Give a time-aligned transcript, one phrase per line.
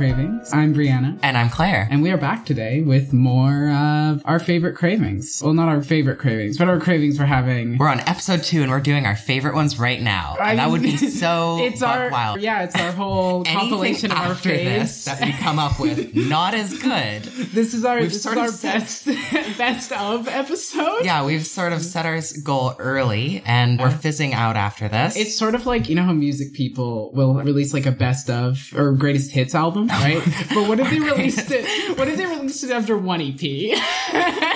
[0.00, 0.29] craving.
[0.40, 0.54] Cravings.
[0.54, 1.18] I'm Brianna.
[1.22, 1.86] And I'm Claire.
[1.90, 5.42] And we are back today with more of our favorite cravings.
[5.44, 7.76] Well, not our favorite cravings, but our cravings we're having.
[7.76, 10.36] We're on episode two and we're doing our favorite ones right now.
[10.40, 12.40] I And that would be so it's our wild.
[12.40, 15.04] yeah, it's our whole compilation of our after this faves.
[15.04, 17.22] that we come up with, not as good.
[17.24, 21.04] This is our We've this is sort of our set- best best of episode.
[21.04, 25.16] Yeah, we've sort of set our goal early and we're fizzing out after this.
[25.16, 28.72] It's sort of like you know how music people will release like a best of
[28.74, 30.22] or greatest hits album, right?
[30.54, 31.98] But what if they released it?
[31.98, 33.40] What if they released it after one EP?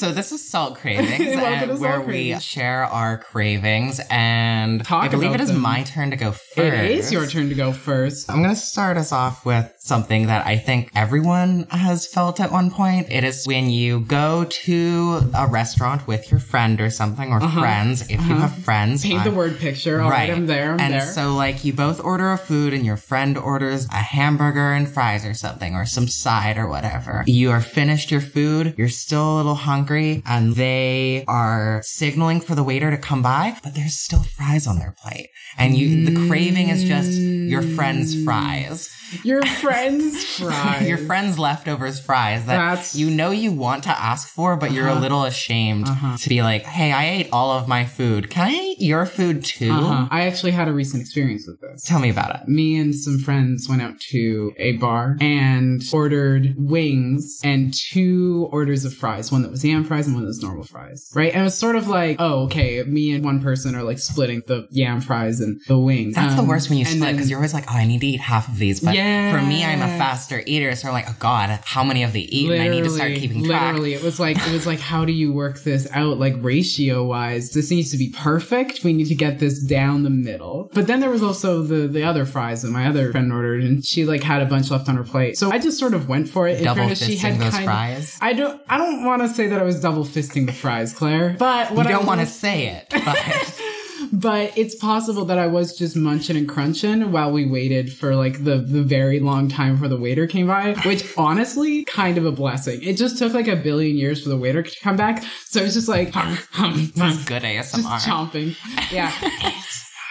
[0.00, 4.00] so this is Salt Cravings, and Salt where we share our cravings.
[4.08, 5.60] And Talk I believe it is them.
[5.60, 6.58] my turn to go first.
[6.58, 8.30] it is your turn to go first.
[8.30, 12.50] I'm going to start us off with something that I think everyone has felt at
[12.50, 13.08] one point.
[13.10, 18.00] It is when you go to a restaurant with your friend or something, or friends,
[18.00, 19.04] if you have friends.
[19.04, 19.12] Uh-huh.
[19.12, 20.00] Paint the word picture.
[20.00, 20.72] All right, I'm there.
[20.72, 21.02] I'm and there.
[21.02, 25.26] so, like, you both order a food and your friend orders a hamburger and fries
[25.26, 27.22] or something, or some side or whatever.
[27.26, 32.54] You are finished your food, you're still a little hungry, and they are signaling for
[32.54, 35.28] the waiter to come by, but there's still fries on their plate.
[35.58, 38.88] And you, the craving is just your friend's fries.
[39.24, 40.86] Your friend's fries.
[40.88, 44.86] Your friend's leftovers fries that That's- you know you want to ask for, but you're
[44.86, 45.00] a Uh-huh.
[45.00, 45.86] little ashamed
[46.18, 48.30] to be like, hey, I ate all of my food.
[48.30, 49.72] Can I eat your food too?
[49.72, 50.06] Uh-huh.
[50.10, 51.82] I actually had a recent experience with this.
[51.84, 52.48] Tell me about it.
[52.48, 58.84] Me and some friends went out to a bar and ordered wings and two orders
[58.84, 61.10] of fries, one that was fries and one that was normal fries.
[61.14, 61.34] Right?
[61.34, 64.66] And it's sort of like, oh, okay, me and one person are like splitting the
[64.70, 66.14] yam fries and the wings.
[66.14, 68.06] That's the Um, worst when you split because you're always like, oh, I need to
[68.06, 68.80] eat half of these.
[68.80, 69.32] But Yeah.
[69.32, 70.74] for me, I'm a faster eater.
[70.76, 72.50] So I'm like, oh God, how many of they eat?
[72.50, 73.62] And I need to start keeping track.
[73.74, 77.04] Literally, it was like it was like, how do you work this out, like ratio
[77.04, 77.50] wise?
[77.52, 78.84] This needs to be perfect.
[78.84, 80.70] We need to get this down the middle.
[80.74, 83.84] But then there was also the the other fries that my other friend ordered, and
[83.84, 85.38] she like had a bunch left on her plate.
[85.38, 86.58] So I just sort of went for it.
[86.58, 88.18] In Double fairness, she had those kind fries.
[88.20, 88.60] I don't.
[88.68, 91.36] I don't want to say that I was double fisting the fries, Claire.
[91.38, 93.60] But what You don't want to say it, but
[94.12, 98.44] but it's possible that I was just munching and crunching while we waited for like
[98.44, 102.32] the, the very long time for the waiter came by, which honestly, kind of a
[102.32, 102.82] blessing.
[102.82, 105.22] It just took like a billion years for the waiter to come back.
[105.44, 108.00] So it's just like, hum, hum, this is good just ASMR.
[108.00, 108.56] chomping.
[108.90, 109.12] Yeah.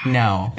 [0.06, 0.54] no.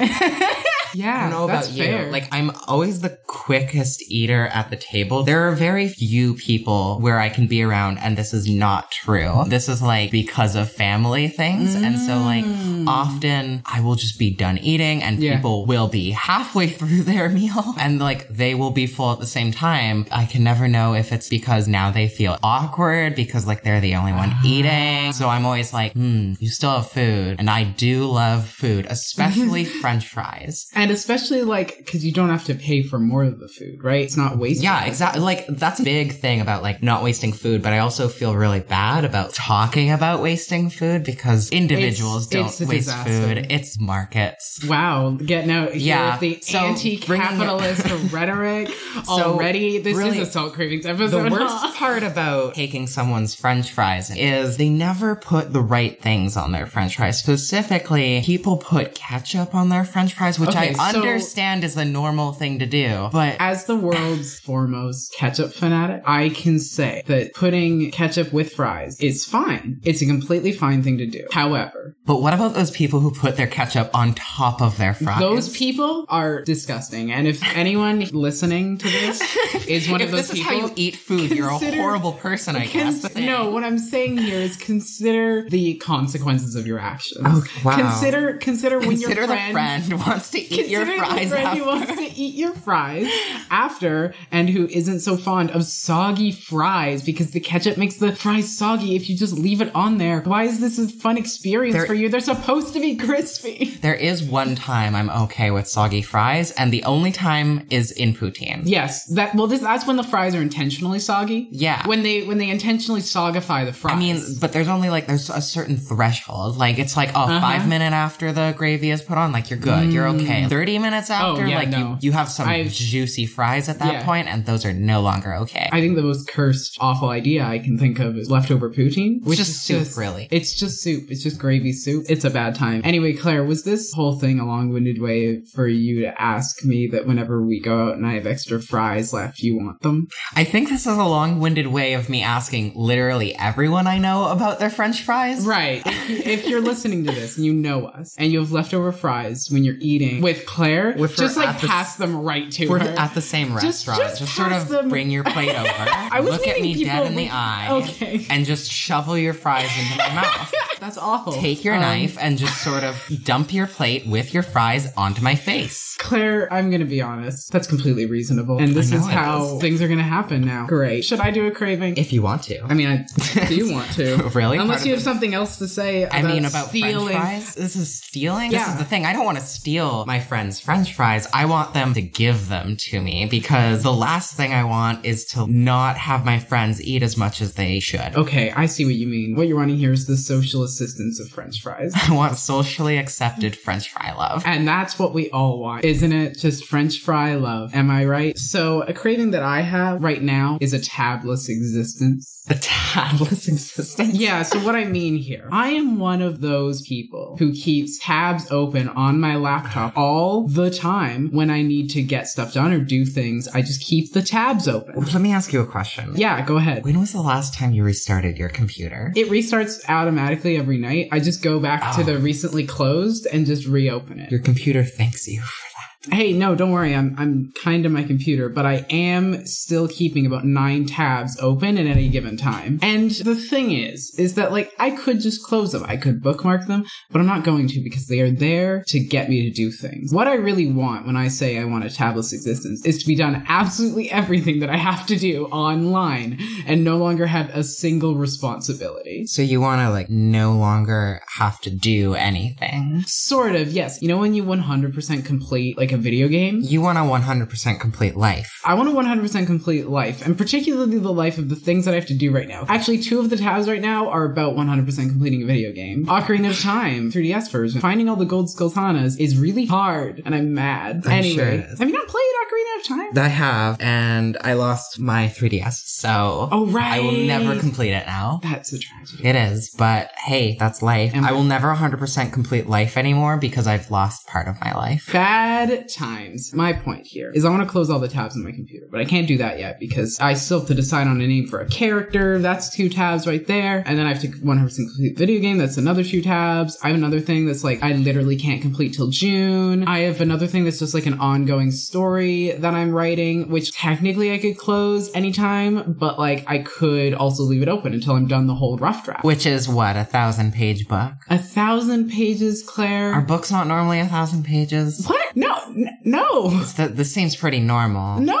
[0.93, 1.17] Yeah.
[1.17, 1.83] I don't know about you.
[1.83, 2.11] fair.
[2.11, 5.23] Like, I'm always the quickest eater at the table.
[5.23, 9.43] There are very few people where I can be around, and this is not true.
[9.47, 11.75] This is like because of family things.
[11.75, 12.45] And so, like,
[12.87, 15.21] often I will just be done eating, and Mm.
[15.23, 15.35] Yeah.
[15.35, 19.25] people will be halfway through their meal, and like they will be full at the
[19.27, 20.05] same time.
[20.11, 23.95] I can never know if it's because now they feel awkward because like they're the
[23.95, 25.13] only one eating.
[25.13, 27.35] So I'm always like, hmm, you still have food.
[27.39, 30.67] And I do love food, especially French fries.
[30.81, 34.01] And especially like, because you don't have to pay for more of the food, right?
[34.03, 34.63] It's not wasted.
[34.63, 35.21] Yeah, exactly.
[35.21, 38.61] Like that's a big thing about like not wasting food, but I also feel really
[38.61, 43.11] bad about talking about wasting food because individuals It's- don't it's waste disaster.
[43.11, 43.47] food.
[43.51, 44.65] It's markets.
[44.67, 48.71] Wow, getting out here Yeah, the so anti-capitalist rhetoric
[49.07, 49.77] already.
[49.77, 51.29] This really, is a salt cravings episode.
[51.29, 56.35] The worst part about taking someone's french fries is they never put the right things
[56.37, 57.19] on their french fries.
[57.19, 61.85] Specifically, people put ketchup on their french fries, which Okay, I so- understand is a
[61.85, 63.09] normal thing to do.
[63.11, 68.99] But As the world's foremost ketchup fanatic, I can say that putting ketchup with fries
[68.99, 69.79] is fine.
[69.83, 71.25] It's a completely fine thing to do.
[71.31, 75.19] However, but what about those people who put their ketchup on top of their fries?
[75.19, 77.11] those people are disgusting.
[77.11, 80.73] And if anyone listening to this is one of those this is people, how you
[80.75, 83.15] eat food, you're a horrible person, I Cons- guess.
[83.15, 87.21] no, what I'm saying here is consider the consequences of your actions.
[87.25, 87.75] Oh, wow.
[87.77, 91.29] Consider consider when Consider your the friend, friend wants to eat your Consider the fries
[91.29, 91.59] friend after.
[91.59, 93.07] who wants to eat your fries
[93.49, 98.55] after and who isn't so fond of soggy fries because the ketchup makes the fries
[98.57, 100.21] soggy if you just leave it on there.
[100.21, 102.09] Why is this a fun experience There- for you?
[102.09, 103.77] They're supposed to be crispy.
[103.81, 108.13] There is one time I'm okay with soggy fries, and the only time is in
[108.13, 108.61] poutine.
[108.65, 111.47] Yes, that well this that's when the fries are intentionally soggy.
[111.51, 111.85] Yeah.
[111.87, 113.93] When they when they intentionally sogify the fries.
[113.95, 116.57] I mean, but there's only like there's a certain threshold.
[116.57, 117.39] Like it's like oh, Uh-huh.
[117.39, 120.45] five minute after the gravy is put on, like you're good, you're okay.
[120.51, 121.45] Thirty minutes after, Mm.
[121.45, 121.77] Oh, yeah, like no.
[122.01, 124.03] you you have some I've- juicy fries at that Yeah.
[124.03, 125.69] point, and those are no longer okay.
[125.71, 129.37] I think the most cursed, awful idea I can think of is leftover poutine, which
[129.37, 130.27] just is soup, just really.
[130.29, 131.09] It's just soup.
[131.09, 132.03] It's just gravy soup.
[132.09, 132.81] It's a bad time.
[132.83, 137.07] Anyway, Claire, was this whole thing a long-winded way for you to ask me that
[137.07, 140.09] whenever we go out and I have extra fries left, you want them?
[140.35, 144.59] I think this is a long-winded way of me asking literally everyone I know about
[144.59, 145.45] their French fries.
[145.45, 145.81] Right.
[145.85, 148.91] If, you, if you're listening to this and you know us and you have leftover
[148.91, 152.51] fries when you're eating with with Claire, With her just like the- pass them right
[152.51, 152.95] to We're her.
[152.97, 153.99] at the same restaurant.
[154.01, 155.69] just Just, sort of them- bring your plate over.
[155.69, 157.67] I was look at me dead in the eye.
[157.71, 158.25] Okay.
[158.29, 160.53] And just shovel your fries into my mouth.
[160.81, 161.31] That's awful.
[161.33, 165.21] Take your Um, knife and just sort of dump your plate with your fries onto
[165.21, 165.95] my face.
[165.99, 167.51] Claire, I'm gonna be honest.
[167.51, 168.57] That's completely reasonable.
[168.57, 169.61] And this is it how is.
[169.61, 170.65] things are gonna happen now.
[170.65, 171.05] Great.
[171.05, 171.97] Should I do a craving?
[171.97, 172.59] If you want to.
[172.65, 174.29] I mean, I do you want to.
[174.41, 174.57] Really?
[174.57, 177.15] Unless Part you of have something else to say about I mean, about stealing.
[177.15, 177.55] French fries.
[177.55, 178.51] This is stealing.
[178.51, 178.59] Yeah.
[178.65, 179.05] This is the thing.
[179.05, 181.27] I don't want to steal my friends' French fries.
[181.33, 185.25] I want them to give them to me because the last thing I want is
[185.33, 188.15] to not have my friends eat as much as they should.
[188.15, 189.35] Okay, I see what you mean.
[189.35, 191.93] What you're wanting here is the social assistance of French fries.
[192.07, 194.43] I want socially accepted French fry love.
[194.45, 196.37] And that's what we all want, isn't it?
[196.37, 197.73] Just French fry love.
[197.73, 198.37] Am I right?
[198.37, 202.41] So, a craving that I have right now is a tabless existence.
[202.49, 204.15] A tabless existence.
[204.15, 208.49] Yeah, so what I mean here, I am one of those people who keeps tabs
[208.51, 212.79] open on my laptop all the time when I need to get stuff done or
[212.79, 213.47] do things.
[213.49, 214.95] I just keep the tabs open.
[214.95, 216.13] Let me ask you a question.
[216.15, 216.83] Yeah, go ahead.
[216.83, 219.11] When was the last time you restarted your computer?
[219.15, 221.09] It restarts automatically every night.
[221.11, 222.05] I just go back to Oh.
[222.05, 222.21] the ah.
[222.21, 224.29] recently closed and just reopen it.
[224.31, 225.67] Your computer thanks you for
[226.09, 226.95] Hey, no, don't worry.
[226.95, 231.77] I'm I'm kind of my computer, but I am still keeping about nine tabs open
[231.77, 232.79] at any given time.
[232.81, 235.83] And the thing is, is that like I could just close them.
[235.87, 239.29] I could bookmark them, but I'm not going to because they are there to get
[239.29, 240.11] me to do things.
[240.11, 243.15] What I really want when I say I want a tabless existence is to be
[243.15, 248.15] done absolutely everything that I have to do online and no longer have a single
[248.15, 249.27] responsibility.
[249.27, 253.03] So you want to like no longer have to do anything.
[253.05, 254.01] Sort of, yes.
[254.01, 256.59] You know when you 100% complete like a video game?
[256.61, 258.61] You want a 100% complete life.
[258.65, 261.95] I want a 100% complete life, and particularly the life of the things that I
[261.95, 262.65] have to do right now.
[262.67, 266.05] Actually, two of the tabs right now are about 100% completing a video game.
[266.05, 267.81] Ocarina of Time, 3DS version.
[267.81, 271.03] Finding all the gold Skulltulas is really hard, and I'm mad.
[271.05, 273.17] I'm anyway, sure have you not played Ocarina of Time?
[273.23, 276.93] I have, and I lost my 3DS, so Oh, right.
[276.93, 278.39] I will never complete it now.
[278.43, 279.27] That's a tragedy.
[279.27, 281.13] It is, but hey, that's life.
[281.15, 284.73] Am I I- will never 100% complete life anymore because I've lost part of my
[284.73, 285.09] life.
[285.11, 286.53] Bad times.
[286.53, 288.99] My point here is I want to close all the tabs on my computer, but
[288.99, 291.59] I can't do that yet because I still have to decide on a name for
[291.59, 292.39] a character.
[292.39, 293.83] That's two tabs right there.
[293.85, 295.57] And then I have to 100% complete video game.
[295.57, 296.77] That's another two tabs.
[296.83, 299.87] I have another thing that's like I literally can't complete till June.
[299.87, 304.31] I have another thing that's just like an ongoing story that I'm writing, which technically
[304.33, 308.47] I could close anytime, but like I could also leave it open until I'm done
[308.47, 309.23] the whole rough draft.
[309.23, 311.13] Which is what, a thousand page book?
[311.29, 313.13] A thousand pages, Claire.
[313.13, 315.05] Are books not normally a thousand pages?
[315.07, 315.35] what?
[315.35, 316.49] No, n- no.
[316.75, 318.19] Th- this seems pretty normal.
[318.19, 318.39] No!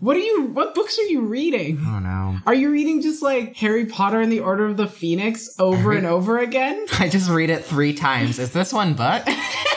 [0.00, 1.80] What are you, what books are you reading?
[1.86, 2.38] Oh no.
[2.46, 6.06] Are you reading just like Harry Potter and the Order of the Phoenix over and
[6.06, 6.86] over again?
[6.98, 8.38] I just read it three times.
[8.38, 8.94] Is this one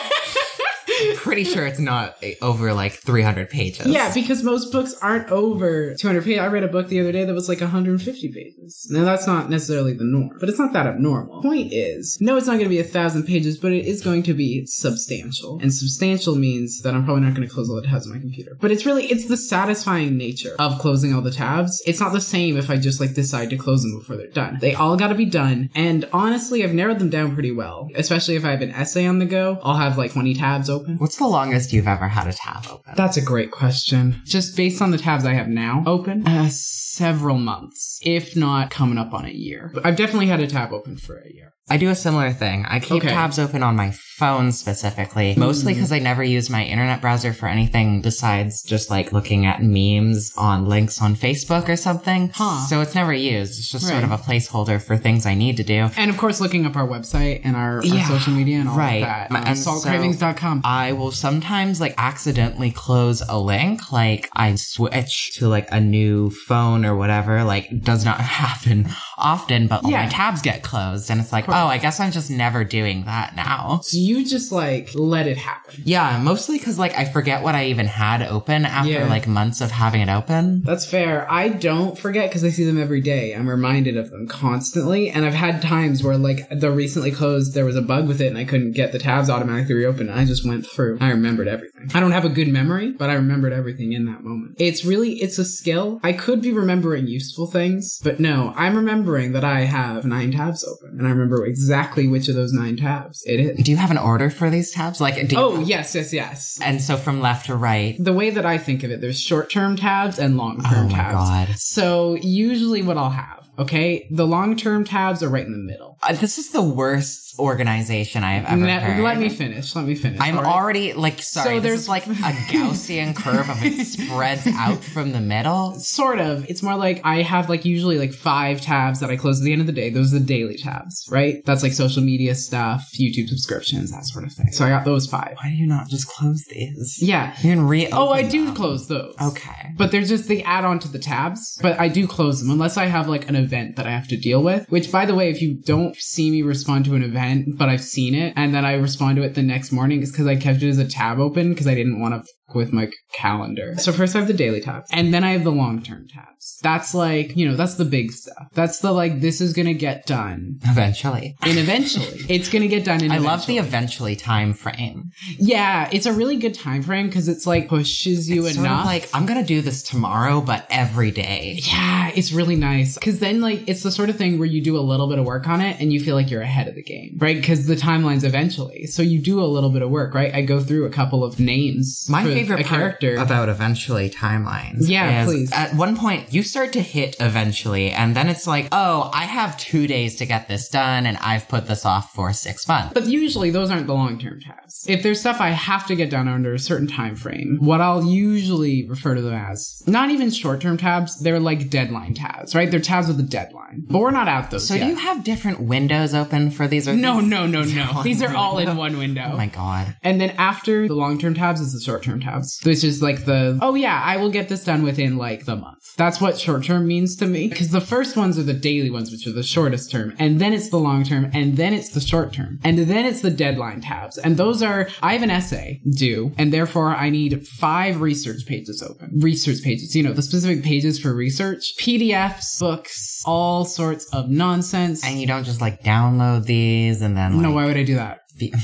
[1.15, 3.88] Pretty sure it's not eh, over like 300 pages.
[3.88, 6.39] Yeah, because most books aren't over 200 pages.
[6.39, 8.87] I read a book the other day that was like 150 pages.
[8.90, 11.42] Now that's not necessarily the norm, but it's not that abnormal.
[11.42, 14.23] Point is, no, it's not going to be a thousand pages, but it is going
[14.23, 15.59] to be substantial.
[15.61, 18.19] And substantial means that I'm probably not going to close all the tabs on my
[18.19, 18.57] computer.
[18.59, 21.81] But it's really, it's the satisfying nature of closing all the tabs.
[21.85, 24.57] It's not the same if I just like decide to close them before they're done.
[24.59, 25.69] They all got to be done.
[25.76, 27.90] And honestly, I've narrowed them down pretty well.
[27.95, 30.96] Especially if I have an essay on the go, I'll have like 20 tabs open.
[30.97, 32.94] What's the longest you've ever had a tab open?
[32.95, 34.21] That's a great question.
[34.25, 38.97] Just based on the tabs I have now open, uh, several months, if not coming
[38.97, 39.73] up on a year.
[39.83, 41.54] I've definitely had a tab open for a year.
[41.69, 42.66] I do a similar thing.
[42.66, 43.09] I keep Okay.
[43.14, 47.47] tabs open on my phone specifically, mostly because I never use my internet browser for
[47.47, 52.31] anything besides just like looking at memes on links on Facebook or something.
[52.33, 52.66] Huh.
[52.68, 53.59] So it's never used.
[53.59, 53.92] It's just Right.
[53.92, 55.90] sort of a placeholder for things I need to do.
[55.97, 58.78] And of course, looking up our website and our, our Yeah, social media and all
[58.78, 59.02] right.
[59.02, 59.31] that.
[59.31, 60.62] Um, And so- saltcravings.com.
[60.64, 66.31] I will sometimes like accidentally close a link, like I switch to like a new
[66.47, 67.44] phone or whatever.
[67.44, 70.04] Like does not happen often, but all Yeah.
[70.04, 73.36] my tabs get closed, and it's like, oh, I guess I'm just never doing that
[73.36, 73.80] now.
[73.83, 75.81] so you just like let it happen.
[75.83, 79.07] Yeah, mostly because like I forget what I even had open after Yeah.
[79.07, 80.62] like months of having it open.
[80.64, 81.30] That's fair.
[81.31, 83.33] I don't forget because I see them every day.
[83.33, 85.09] I'm reminded of them constantly.
[85.09, 88.28] And I've had times where, like, the recently closed, there was a bug with it
[88.28, 90.12] and I couldn't get the tabs automatically reopened.
[90.12, 90.97] I just went through.
[91.02, 91.90] I remembered everything.
[91.94, 94.56] I don't have a good memory, but I remembered everything in that moment.
[94.59, 96.00] It's really, it's a skill.
[96.04, 100.64] I could be remembering useful things, but no, I'm remembering that I have nine tabs
[100.64, 103.64] open and I remember exactly which of those nine tabs it is.
[103.64, 104.99] Do you have an order for these tabs?
[105.02, 106.59] Like, Oh, yes, yes, yes.
[106.61, 107.95] and so from left to right.
[107.99, 111.16] The way that I think of it, there's short term tabs and long term tabs.
[111.16, 111.47] Oh my tabs.
[111.49, 111.59] God.
[111.59, 114.07] So usually what I'll have Okay.
[114.11, 115.97] The long term tabs are right in the middle.
[116.04, 119.04] Uh, this is the worst organization I've ever Ne- heard.
[119.04, 119.76] let me finish.
[119.76, 120.19] Let me finish.
[120.21, 120.45] I'm right?
[120.45, 121.56] already like sorry.
[121.56, 125.73] So there's- like a Gaussian curve of it spreads out from the middle.
[125.80, 126.49] Sort of.
[126.49, 129.52] It's more like I have like usually like five tabs that I close at the
[129.54, 129.90] end of the day.
[129.90, 131.44] Those are the daily tabs, right?
[131.45, 134.52] That's like social media stuff, YouTube subscriptions, that sort of thing.
[134.52, 135.35] So I got those five.
[135.42, 136.97] Why do you not just close these?
[137.02, 137.33] Yeah.
[137.42, 137.87] You can re.
[137.92, 139.16] Oh, I do close those.
[139.21, 139.73] Okay.
[139.78, 141.57] But they're just, they add on to the tabs.
[141.61, 144.18] But I do close them unless I have like an event that I have to
[144.18, 144.69] deal with.
[144.69, 147.81] Which, by the way, if you don't see me respond to an event, but I've
[147.81, 150.61] seen it, and then I respond to it the next morning, it's because I kept
[150.61, 153.75] it as a tab open because I didn't want to with my calendar.
[153.77, 156.59] So first I have the daily tabs, and then I have the long term tabs.
[156.63, 158.47] That's like, you know, that's the big stuff.
[158.54, 160.59] That's the like, this is gonna get done.
[160.63, 161.35] Eventually.
[161.42, 163.04] And eventually, it's gonna get done.
[163.04, 164.16] In I love the eventually.
[164.16, 165.11] time frame.
[165.37, 165.89] yeah.
[165.92, 168.85] It's a really good time frame because it's like pushes you It's enough.
[168.85, 171.59] like I'm gonna do this tomorrow, but every day.
[171.63, 172.97] Yeah, it's really nice.
[172.97, 175.25] Cause then like, it's the sort of thing where you do a little bit of
[175.25, 177.44] work on it and you feel like you're ahead of the game, right?
[177.44, 178.85] Cause the timeline's eventually.
[178.87, 180.33] So you do a little bit of work, right?
[180.33, 182.07] I go through a couple of names.
[182.09, 183.15] My for favorite a character.
[183.15, 184.87] about eventually timelines.
[184.89, 185.51] Yeah, please.
[185.51, 189.57] At one point, you start to hit eventually, and then it's like, oh, I have
[189.57, 192.94] two days to get this done, and I've put this off for six months.
[192.94, 194.85] But usually those aren't the long-term tabs.
[194.87, 198.03] If there's stuff I have to get done under a certain time frame, what I'll
[198.03, 202.69] usually refer to them as not even short-term tabs, they're like deadline tabs, right?
[202.69, 203.83] They're tabs with a deadline.
[203.89, 204.83] But we're not at those So yet.
[204.85, 206.87] do you have different windows open for these?
[206.87, 208.01] Or no, these- no, no, no.
[208.07, 209.29] These are all in one window.
[209.33, 209.95] Oh my god.
[210.03, 212.27] And then after the long term tabs is the short term tabs,
[212.64, 215.78] which is like the, oh yeah, I will get this done within like the month.
[215.98, 217.48] That's what short term means to me.
[217.48, 220.16] Because the first ones are the daily ones, which are the shortest term.
[220.19, 221.31] And then it's the long term.
[221.34, 222.60] And then it's the short term.
[222.64, 224.18] And then it's the deadline tabs.
[224.18, 226.34] And those are, I have an essay due.
[226.38, 229.19] And therefore I need five research pages open.
[229.19, 235.06] Research pages, you know, the specific pages for research, PDFs, books, all sorts of nonsense.
[235.06, 237.96] And you don't just like download these and then like, no, why would I do
[237.96, 238.19] that?
[238.38, 238.54] be-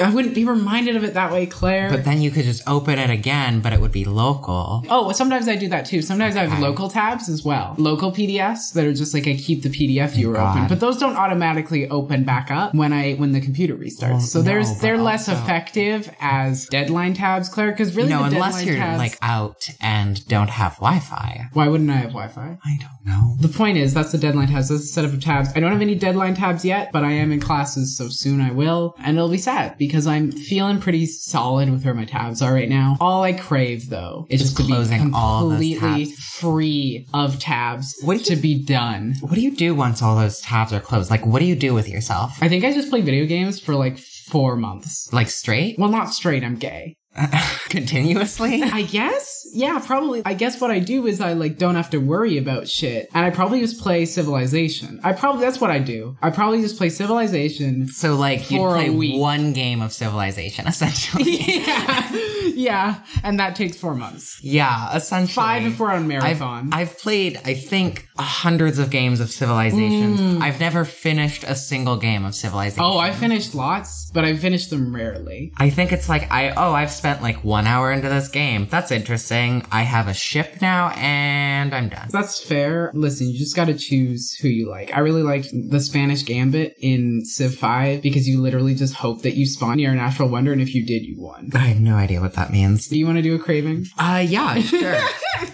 [0.00, 1.90] I wouldn't be reminded of it that way, Claire.
[1.90, 4.84] but then you could just open it again, but it would be local.
[4.88, 6.00] Oh, sometimes I do that too.
[6.02, 7.74] Sometimes I have local tabs as well.
[7.76, 10.56] Local PDFs that are just like I keep the PDF viewer God.
[10.56, 14.10] open, but those don't automatically open back up when I when the computer restarts.
[14.10, 17.72] Well, so there's no, but they're less also- effective as deadline tabs, Claire.
[17.72, 21.48] Because really, no, unless you're tabs, like out and don't have Wi-Fi.
[21.52, 22.58] why wouldn't I have Wi-Fi?
[22.64, 23.36] I don't know.
[23.40, 24.68] The point is, that's the deadline tabs.
[24.68, 25.48] That's a set of tabs.
[25.56, 28.52] I don't have any deadline tabs yet, but I am in classes, so soon I
[28.52, 28.94] will.
[29.02, 32.68] And it'll be sad because I'm feeling pretty solid with where my tabs are right
[32.68, 32.98] now.
[33.00, 36.24] All I crave, though, is Just just, to be closing all of those completely tabs.
[36.24, 39.14] free of tabs What do to be done.
[39.20, 41.10] What do you do once all those tabs are closed?
[41.10, 42.36] Like, what do you do with yourself?
[42.42, 45.10] I think I just play video games for like four months.
[45.12, 45.78] Like straight?
[45.78, 46.96] Well, not straight, I'm gay.
[47.68, 48.62] Continuously?
[48.62, 49.46] I guess?
[49.52, 50.22] Yeah, probably.
[50.24, 53.08] I guess what I do is I like don't have to worry about shit.
[53.14, 55.00] And I probably just play Civilization.
[55.02, 56.16] I probably, that's what I do.
[56.22, 57.88] I probably just play Civilization.
[57.88, 61.24] So, like, a play one game of Civilization, essentially.
[61.64, 62.16] yeah.
[62.54, 63.02] Yeah.
[63.24, 64.38] And that takes four months.
[64.42, 65.32] yeah, essentially.
[65.32, 66.70] Five if we're on I've, marathon.
[66.72, 70.16] I've played, I think, hundreds of games of Civilization.
[70.16, 70.42] Mm.
[70.42, 72.84] I've never finished a single game of Civilization.
[72.84, 75.52] oh, I finished lots, but I finished them rarely.
[75.56, 78.66] I think it's like I oh I've spent like one hour into this game.
[78.70, 79.64] That's interesting.
[79.72, 82.08] I have a ship now and I'm done.
[82.10, 82.90] That's fair.
[82.92, 84.94] Listen, you just gotta choose who you like.
[84.94, 89.34] I really liked the Spanish Gambit in Civ 5 because you literally just hope that
[89.34, 91.48] you spawn near a natural wonder, and if you did, you won.
[91.54, 92.86] I have no idea what that means.
[92.88, 93.86] Do you want to do a craving?
[93.98, 94.98] Uh yeah, sure.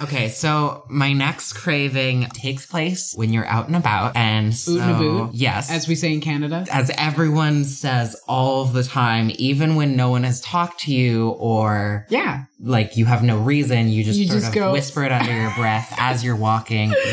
[0.02, 4.80] okay, so my next craving takes place when you're out and about and so Oot
[4.80, 5.30] and a boot?
[5.34, 5.70] yes.
[5.70, 6.64] As we say in Canada?
[6.72, 12.06] as everyone says all the time, even when no one has talked to you or
[12.08, 12.44] Yeah.
[12.60, 15.32] like you have no reason, you just You sort just of go- whisper it under
[15.32, 16.94] your breath as you're walking.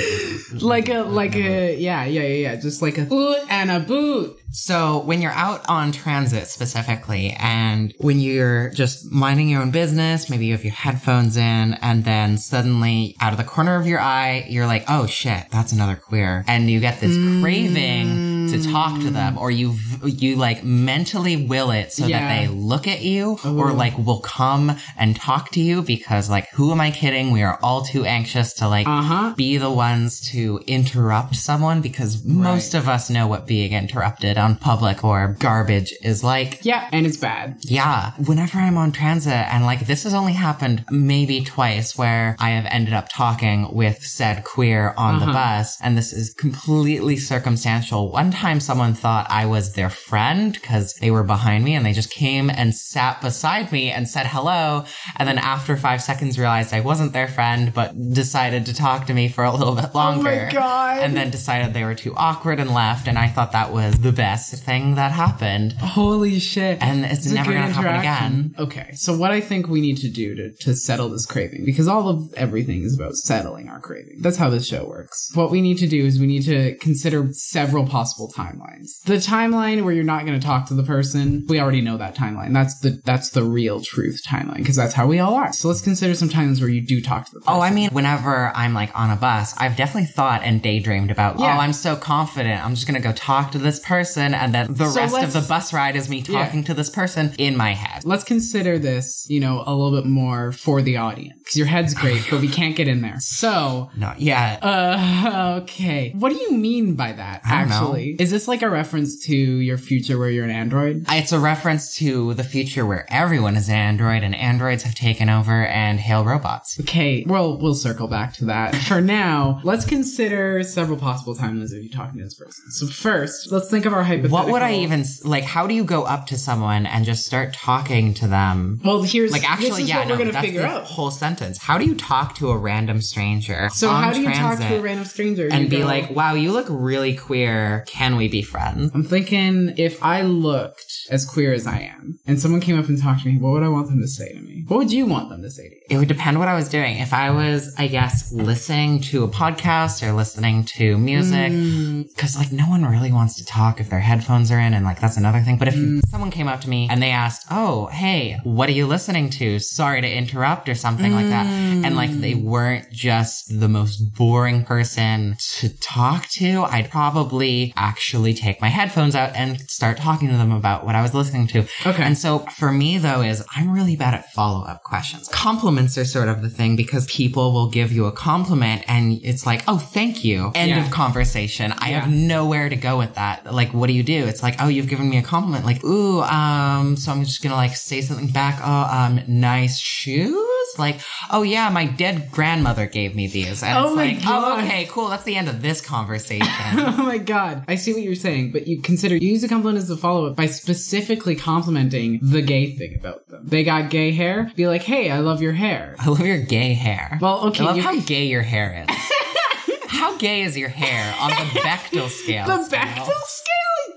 [0.62, 2.56] Like a, like a, yeah, yeah, yeah, yeah.
[2.58, 4.38] Just like a boot and a boot.
[4.52, 10.30] So when you're out on transit specifically and when you're just minding your own business,
[10.30, 14.00] maybe you have your headphones in and then suddenly out of the corner of your
[14.00, 16.46] eye, you're like, oh shit, that's another queer.
[16.48, 18.33] And you get this craving mm.
[18.54, 22.20] To talk to them or you, you like mentally will it so Yeah.
[22.20, 26.48] that they look at you or like will come and talk to you because like,
[26.54, 27.32] who am I kidding?
[27.32, 29.34] We are all too anxious to like Uh huh.
[29.36, 34.56] be the ones to interrupt someone because most of us know what being interrupted on
[34.56, 36.60] public or garbage is like.
[36.64, 37.58] Yeah, and it's bad.
[37.62, 38.12] Yeah.
[38.26, 42.66] Whenever I'm on transit and like this has only happened maybe twice where I have
[42.70, 48.12] ended up talking with said queer on the bus and this is completely circumstantial.
[48.12, 51.86] One time time someone thought I was their friend because they were behind me and
[51.86, 54.84] they just came and sat beside me and said hello.
[55.16, 59.14] And then after five seconds realized I wasn't their friend, but decided to talk to
[59.14, 60.50] me for a little bit oh longer.
[60.50, 60.98] Oh God.
[61.00, 63.08] And then decided they were too awkward and left.
[63.08, 65.72] And I thought that was the best thing that happened.
[65.74, 66.80] Holy shit.
[66.82, 68.56] And it's a never gonna happen again.
[68.60, 71.88] Okay, so what I think we need to do to, to settle this craving, because
[71.88, 74.18] all of everything is about settling our craving.
[74.20, 75.30] That's how this show works.
[75.34, 79.02] What we need to do is we need to consider several possible timelines.
[79.06, 82.16] The timeline where you're not going to talk to the person, we already know that
[82.16, 82.54] timeline.
[82.54, 85.54] That's the that's the real truth timeline, because that's how we all are.
[85.54, 87.54] So let's consider some times where you do talk to the person.
[87.54, 91.40] Oh, I mean, whenever I'm like on a bus, I've definitely thought and daydreamed about,
[91.40, 91.56] Yeah.
[91.58, 92.64] oh, I'm so confident.
[92.66, 94.34] I'm just going to go talk to this person.
[94.34, 97.34] And then the So rest of the bus ride is me talking to this person
[97.38, 98.04] in my head.
[98.06, 101.38] Let's consider this, you know, a little bit more for the audience.
[101.40, 103.20] Because your head's great, but we can't get in there.
[103.20, 104.64] So, Not yet.
[104.64, 106.12] Uh, okay.
[106.18, 107.94] What do you mean by that, don't know.
[108.20, 111.06] Is this like a reference to your future where you're an android?
[111.10, 114.96] Uh, it's a reference to the future where everyone is an android and androids have
[114.96, 116.80] taken over and hail robots.
[116.82, 118.76] Okay, well, we'll circle back to that.
[118.76, 122.72] For now, let's consider several possible timelines of you talking to this person.
[122.72, 124.38] So first, let's think of our hypothetical.
[124.38, 127.54] What would I even, like, how do you go up to someone and just start
[127.54, 128.82] talking to them?
[128.84, 130.84] Well, here's Like, actually, this is yeah, what no, we're gonna figure the out.
[130.84, 131.58] whole sentence.
[131.58, 133.70] How do you talk to a random stranger?
[133.72, 136.52] So how do you talk to a random stranger and be go- like, wow, you
[136.52, 137.84] look really queer.
[137.88, 138.92] Can we be friends?
[138.94, 143.02] I'm thinking if I looked as queer as I am, and someone came up and
[143.02, 144.64] talked to me, what would I want them to say to me?
[144.68, 145.82] What would you want them to say to you?
[145.90, 146.98] It would depend what I was doing.
[146.98, 152.08] If I was, I guess, listening to a podcast or listening to music, Mm.
[152.14, 155.00] because like no one really wants to talk if their headphones are in, and like
[155.00, 155.58] that's another thing.
[155.58, 156.02] But if Mm.
[156.10, 159.60] someone came up to me and they asked, "Oh, hey, what are you listening to?
[159.60, 162.44] Sorry to interrupt," or something like that, and like they Mm.
[162.44, 169.16] weren't just the most boring person to talk to, I'd probably actually take my headphones
[169.16, 171.60] out and start talking to them about what I was listening to.
[171.86, 172.04] Okay.
[172.04, 175.28] And so for me though is I'm really bad at follow up questions.
[175.30, 179.46] Compliments are sort of the thing because people will give you a compliment and it's
[179.46, 180.52] like, oh, thank you.
[180.56, 180.86] End Yeah.
[180.86, 181.74] of conversation.
[181.78, 182.02] I Yeah.
[182.02, 183.54] have nowhere to go with that.
[183.54, 184.26] Like, what do you do?
[184.26, 185.66] It's like, oh, you've given me a compliment.
[185.66, 188.60] Like, ooh, um, so I'm just gonna like say something back.
[188.64, 190.36] Oh, um, nice shoes.
[190.80, 191.00] Like,
[191.32, 193.64] oh yeah, my dead grandmother gave me these.
[193.64, 194.60] And Oh it's my like, oh, God.
[194.60, 195.10] oh, okay, cool.
[195.10, 196.48] That's the end of this conversation.
[196.74, 197.64] oh my god.
[197.68, 200.28] I see what you're saying, but you consider you use a compliment as a follow
[200.28, 203.48] up by specifically complimenting the gay thing about them.
[203.48, 205.96] They got gay hair, be like, hey, I love your hair.
[206.00, 207.18] I love your gay hair.
[207.22, 208.96] Well, okay, I love how gay your hair is.
[209.88, 212.46] how gay is your hair on the Bechdel scale?
[212.46, 212.80] The Scale?
[212.80, 213.54] Bechdel scale?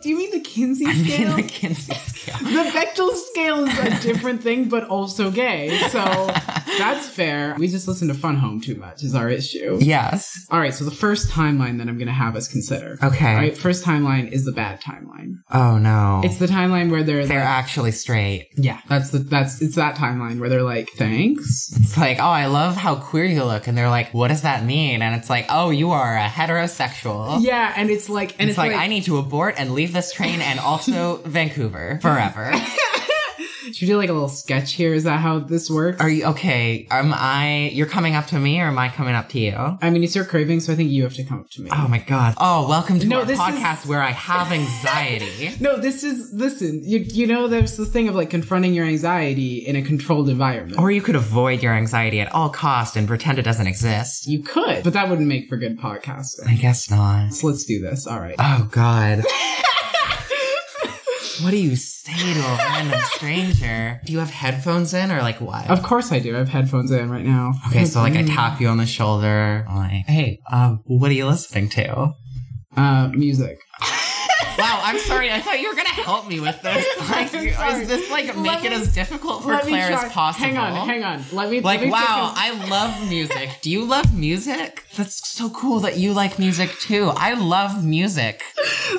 [0.06, 1.34] Do you mean the Kinsey I mean scale?
[1.34, 2.38] the Kinsey scale.
[2.44, 5.76] the Bechdel scale is a different thing, but also gay.
[5.88, 5.98] So
[6.78, 7.56] that's fair.
[7.58, 9.78] We just listen to Fun Home too much, is our issue.
[9.80, 10.46] Yes.
[10.52, 12.96] All right, so the first timeline that I'm going to have us consider.
[13.02, 13.28] Okay.
[13.28, 15.38] All right, first timeline is the bad timeline.
[15.50, 16.20] Oh no.
[16.22, 18.46] It's the timeline where they're, They're like, actually straight.
[18.56, 21.72] yeah, that's the that's it's that timeline where they're like, thanks.
[21.74, 24.64] It's like, oh, I love how queer you look, and they're like, what does that
[24.64, 25.02] mean?
[25.02, 27.42] And it's like, oh, you are a heterosexual.
[27.42, 30.12] Yeah, and it's like, and It's, it's, like, I need to abort and leave this
[30.12, 32.52] train and also Vancouver forever.
[33.72, 34.94] Should we do like a little sketch here?
[34.94, 36.00] Is that how this works?
[36.00, 36.86] Are you okay?
[36.88, 37.70] Am I?
[37.72, 39.56] You're coming up to me, or am I coming up to you?
[39.82, 41.70] I mean, it's your craving, so I think you have to come up to me.
[41.72, 42.34] Oh my god.
[42.38, 45.50] Oh, welcome to No, our this is- podcast where I have anxiety.
[45.60, 46.82] No, this is listen.
[46.84, 50.78] You you know, there's the thing of like confronting your anxiety in a controlled environment.
[50.78, 54.28] or you could avoid your anxiety at all cost and pretend it doesn't exist.
[54.28, 56.46] you could, but that wouldn't make for good podcasting.
[56.46, 57.34] I guess not.
[57.34, 58.06] So let's do this.
[58.06, 58.36] All right.
[58.38, 59.24] Oh god.
[61.42, 64.00] what do you say to a random stranger?
[64.04, 65.68] Do you have headphones in or like what?
[65.70, 66.34] Of course I do.
[66.34, 67.52] I have headphones in right now.
[67.68, 71.14] Okay, so like I tap you on the shoulder, I'm like, hey, um, what are
[71.14, 72.14] you listening to?
[72.76, 73.58] uh music.
[74.58, 75.30] Wow, I'm sorry.
[75.32, 76.86] I thought you were gonna help me with this.
[77.16, 80.46] Like, is this like Let make it me- as difficult for Claire as possible?
[80.46, 81.22] Hang on, hang on.
[81.32, 83.50] Let me Like, let me wow, I love music.
[83.62, 84.84] Do you love music?
[84.96, 87.10] That's so cool that you like music too.
[87.16, 88.42] I love music.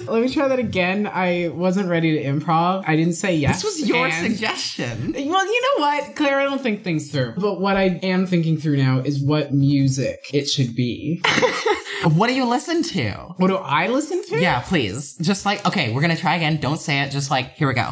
[0.07, 1.07] let me try that again.
[1.07, 2.83] I wasn't ready to improv.
[2.87, 3.61] I didn't say yes.
[3.61, 5.13] This was your and- suggestion.
[5.13, 7.33] Well, you know what, Claire, I don't think things through.
[7.37, 11.21] But what I am thinking through now is what music it should be.
[12.03, 13.11] What do you listen to?
[13.37, 14.39] what do I listen to?
[14.39, 15.15] Yeah, please.
[15.21, 16.57] Just like, okay, we're gonna try again.
[16.57, 17.11] Don't say it.
[17.11, 17.91] Just like, here we go.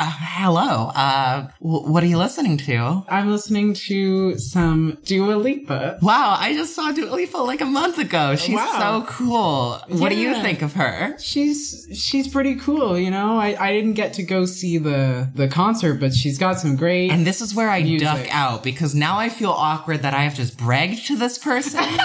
[0.00, 0.92] Uh, hello.
[0.94, 3.02] Uh, w- what are you listening to?
[3.08, 5.98] I'm listening to some Dua Lipa.
[6.00, 8.36] Wow, I just saw Dua Lipa like a month ago.
[8.36, 9.02] She's Wow.
[9.04, 9.78] so cool.
[9.88, 11.16] What do you think of her?
[11.18, 13.38] She's she's pretty cool, you know.
[13.38, 17.10] I, I didn't get to go see the the concert, but she's got some great.
[17.10, 18.06] And this is where I Music.
[18.06, 21.82] duck out because now I feel awkward that I have just bragged to this person.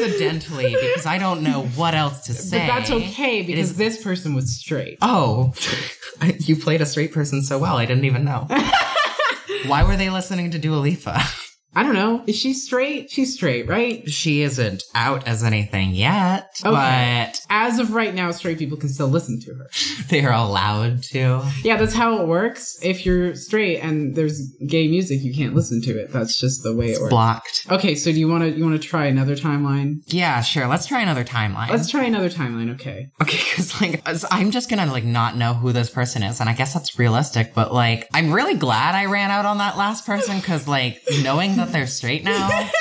[0.00, 2.58] accidentally because I don't know what else to say.
[2.60, 4.98] But that's okay because is- this person was straight.
[5.02, 5.52] Oh,
[6.38, 7.76] you played a straight person so well.
[7.76, 8.46] I didn't even know.
[9.66, 11.20] Why were they listening to Dua Lipa?
[11.74, 12.24] I don't know.
[12.26, 13.10] Is she straight?
[13.10, 14.08] She's straight, right?
[14.10, 16.70] She isn't out as anything yet, Okay.
[17.28, 19.70] but As of right now, straight people can still listen to her.
[20.08, 21.44] they're allowed to.
[21.62, 22.78] Yeah, that's how it works.
[22.82, 26.10] If you're straight and there's gay music, you can't listen to it.
[26.12, 27.10] That's just the way it works.
[27.10, 27.66] Blocked.
[27.70, 29.98] Okay, so do you want to you want to try another timeline?
[30.06, 30.66] Yeah, sure.
[30.66, 31.68] Let's try another timeline.
[31.70, 32.72] Let's try another timeline.
[32.74, 33.10] Okay.
[33.22, 34.02] Okay, because like
[34.32, 37.52] I'm just gonna like not know who this person is, and I guess that's realistic.
[37.54, 41.57] But like, I'm really glad I ran out on that last person because like knowing
[41.58, 42.70] that they're straight now.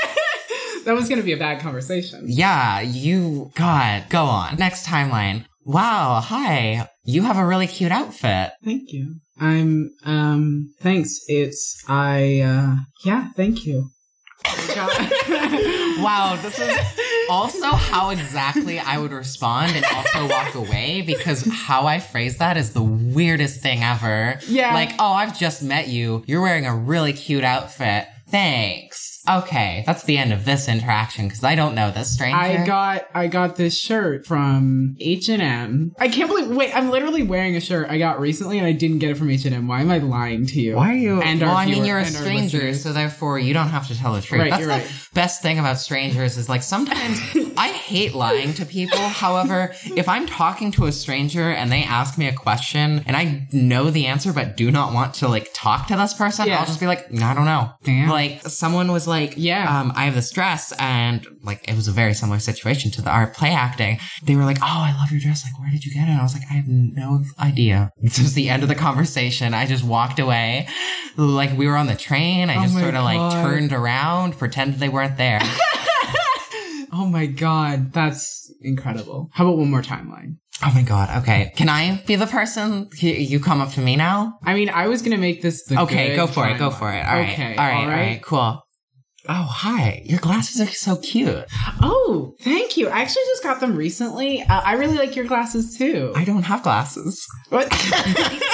[0.86, 2.24] That was going to be a bad conversation.
[2.28, 3.52] yeah, you.
[3.56, 4.56] God, go on.
[4.56, 5.44] Next timeline.
[5.66, 6.88] Wow, hi.
[7.04, 8.52] You have a really cute outfit.
[8.63, 9.16] Thank you.
[9.38, 11.20] I'm um thanks.
[11.28, 13.90] It's I uh yeah, thank you.
[16.00, 16.78] Wow, this is
[17.30, 22.56] also how exactly I would respond and also walk away because how I phrase that
[22.56, 24.40] is the weirdest thing ever.
[24.48, 24.74] Yeah.
[24.76, 26.24] Like, oh, I've just met you.
[26.28, 28.08] You're wearing a really cute outfit.
[28.28, 29.16] Thanks.
[29.30, 32.38] Okay, that's the end of this interaction because I don't know this stranger.
[32.38, 35.94] I got I got this shirt from H&M.
[36.00, 39.00] I can't believe wait, I'm literally wearing a shirt I got recently and I didn't
[39.00, 39.68] get it from H&M.
[39.68, 40.76] Why am I lying to you?
[40.76, 41.22] Why are you?
[41.22, 44.13] And well, I mean, viewer- you're a stranger, so therefore you don't have to tell
[44.13, 44.42] the truth.
[44.42, 45.10] Right, That's you're the right.
[45.13, 47.20] best thing about strangers is like sometimes
[47.58, 48.98] I hate lying to people.
[49.00, 53.48] However, if I'm talking to a stranger and they ask me a question and I
[53.52, 56.60] know the answer but do not want to like talk to this person, Yeah.
[56.60, 57.72] I'll just be like, I don't know.
[57.84, 58.10] Damn.
[58.10, 59.80] Like someone was like, Like, yeah.
[59.80, 63.10] um, I have this dress and like it was a very similar situation to the
[63.10, 63.99] art play acting.
[64.23, 65.43] They were like, Oh, I love your dress.
[65.45, 66.12] Like, where did you get it?
[66.12, 67.91] And I was like, I have no idea.
[68.08, 69.53] This was the end of the conversation.
[69.53, 70.67] I just walked away.
[71.17, 72.49] Like we were on the train.
[72.49, 75.41] I Oh just sort of like turned around, pretended they weren't there.
[76.93, 79.30] Oh my god, that's incredible.
[79.34, 80.38] How about one more timeline?
[80.65, 81.21] oh my God.
[81.21, 81.51] Okay.
[81.56, 82.89] Can I be the person?
[82.99, 84.39] You- come up to me now?
[84.43, 86.15] I mean, I was gonna make this the Okay.
[86.15, 86.58] Go for it.
[86.58, 87.06] Go for it.
[87.06, 87.34] All right.
[87.34, 87.56] Okay.
[87.56, 87.75] All right.
[87.75, 88.21] all All right.
[88.21, 88.63] Cool.
[89.30, 90.02] Oh, hi.
[90.06, 91.46] Your glasses are so cute.
[91.82, 92.88] Oh, thank you.
[92.88, 94.42] I actually just got them recently.
[94.42, 96.13] Uh, I really like your glasses too.
[96.16, 97.28] I don't have glasses.
[97.50, 97.68] What?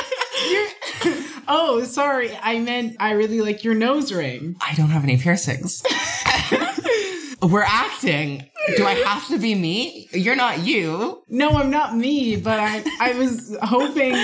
[1.48, 2.32] Oh, sorry.
[2.42, 4.56] I meant I really like your nose ring.
[4.62, 5.84] I don't have any piercings.
[7.42, 8.50] We're acting.
[8.78, 10.08] Do I have to be me?
[10.14, 11.22] You're not you.
[11.28, 14.16] No, I'm not me, but I I was hoping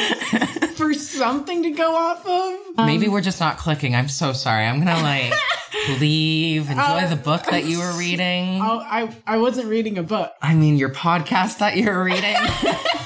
[0.76, 0.88] for
[1.20, 2.78] something to go off of.
[2.80, 3.96] Um, Maybe we're just not clicking.
[3.96, 4.66] I'm so sorry.
[4.66, 5.34] I'm gonna like
[6.00, 8.60] leave, enjoy Uh, the book that you were reading.
[8.62, 10.32] Oh, I I wasn't reading a book.
[10.42, 12.36] I mean, your podcast that you were reading.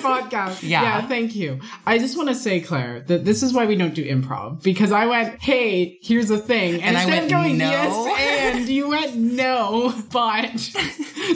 [0.00, 0.62] podcast.
[0.62, 0.82] Yeah.
[0.82, 1.60] Yeah, thank you.
[1.86, 4.92] I just want to say, Claire, that this is why we don't do improv because
[4.92, 8.54] I went, "Hey, here's a thing," and, And I instead went, of going "No." yes,
[8.56, 10.42] and you went no, but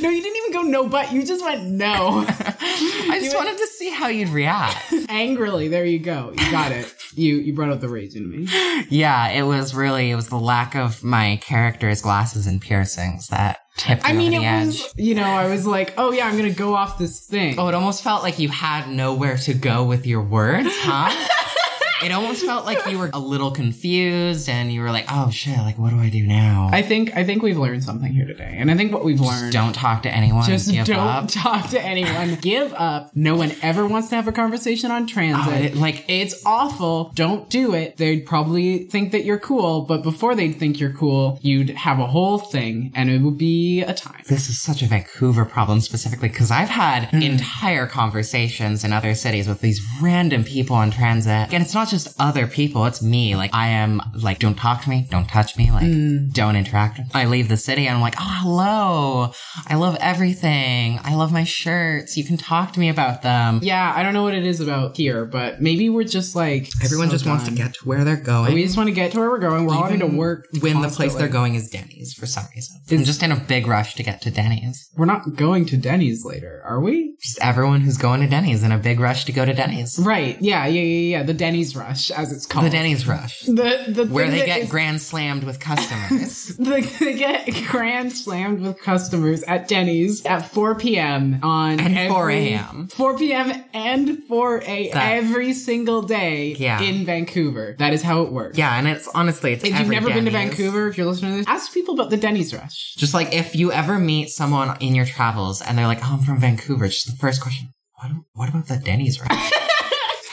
[0.01, 3.67] no, you didn't even go no, but you just went no I just wanted to
[3.69, 4.93] see how you'd react.
[5.09, 5.69] angrily.
[5.69, 6.33] There you go.
[6.37, 6.93] You got it.
[7.15, 8.49] You you brought out the rage in me.
[8.89, 13.59] Yeah, it was really it was the lack of my character's glasses and piercings that
[13.89, 16.51] me I mean, it the was you know I was like, oh yeah, I'm gonna
[16.51, 17.59] go off this thing.
[17.59, 21.11] Oh, it almost felt like you had nowhere to go with your words, huh?
[22.03, 25.57] it almost felt like you were a little confused and you were like, oh shit,
[25.59, 26.69] like what do I do now?
[26.73, 29.53] I think I think we've learned something here today, and I think what we've learned.
[29.53, 30.45] don't talk to anyone.
[30.45, 31.27] Just don't up.
[31.29, 32.35] talk to anyone.
[32.41, 33.15] Give up.
[33.15, 35.73] No one ever wants to have a conversation on transit.
[35.77, 37.13] Oh, like- it's awful.
[37.15, 37.97] Don't do it.
[37.97, 42.07] They'd probably think that you're cool, but before they'd think you're cool, you'd have a
[42.07, 44.23] whole thing, and it would be a time.
[44.29, 47.23] This is such a Vancouver problem specifically because I've had Hmm.
[47.23, 51.53] entire conversations in other cities with these random people on transit.
[51.53, 53.37] And it's not just other people, it's me.
[53.37, 56.29] Like, I am like, don't talk to me, don't touch me, like, Hmm.
[56.31, 57.01] don't interact.
[57.15, 59.33] I leave the city and I'm like, oh, hello.
[59.67, 61.01] I love everything.
[61.05, 62.17] I love my shirts.
[62.17, 63.61] You can talk to me about them.
[63.63, 67.09] Yeah, I don't know what it is about here, but maybe we're just like Everyone
[67.09, 68.55] so just wants to get to where they're going.
[68.55, 69.67] We just want to get to where we're going.
[69.67, 72.81] We're all having to work when the place they're going is Denny's for some reason.
[72.91, 74.89] I'm just in a big rush to get to Denny's.
[74.97, 77.17] We're not going to Denny's later, are we?
[77.23, 79.99] Just everyone who's going to Denny's in a big rush to go to Denny's.
[79.99, 80.37] Right.
[80.41, 80.67] Yeah.
[80.67, 80.83] Yeah.
[80.83, 81.19] Yeah.
[81.19, 81.23] Yeah.
[81.23, 82.67] The Denny's rush, as it's called.
[82.67, 83.41] The Denny's rush.
[83.43, 86.57] The the Where they get is- grand slammed with customers.
[86.65, 91.41] The, they get grand slammed with customers at Denny's at 4 p.m.
[91.43, 92.89] on And every- 4 a.m..
[92.89, 93.65] 4 p.m.
[93.73, 94.91] and 4 a.m.
[94.95, 96.81] Every single day Yeah.
[96.81, 97.77] in Vancouver.
[97.79, 98.57] That is how it works.
[98.59, 101.37] yeah, and it's honestly, it's If you've never been to Vancouver, if you're listening to
[101.39, 102.95] this, ask people about the Denny's rush.
[102.97, 106.21] Just like if you ever meet someone in your travels and they're like, "Oh, I'm
[106.21, 107.69] from Vancouver," just the first question,
[108.01, 108.11] "What?
[108.35, 109.53] What about that Denny's rush?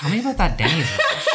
[0.02, 1.28] Tell me about that Denny's rush."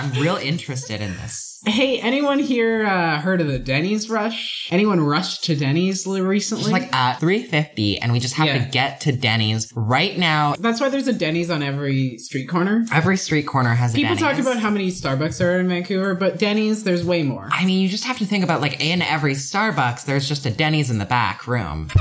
[0.00, 1.60] I'm real interested in this.
[1.66, 4.68] Hey, anyone here uh, heard of the Denny's rush?
[4.70, 6.62] Anyone rushed to Denny's li- recently?
[6.66, 8.64] It's like at 350 and we just have Yeah.
[8.64, 10.54] to get to Denny's right now.
[10.56, 12.86] That's why there's a Denny's on every street corner.
[12.92, 14.36] Every street corner has a People Denny's.
[14.36, 17.48] talk about how many Starbucks there are in Vancouver, but Denny's, there's way more.
[17.50, 20.50] I mean, you just have to think about like in every Starbucks, there's just a
[20.50, 21.88] Denny's in the back room.